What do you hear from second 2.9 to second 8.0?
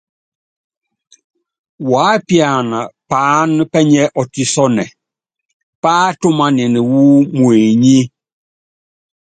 paána pɛ́yí ɔ́tísɔnɛ, páátúmanini wú muenyi.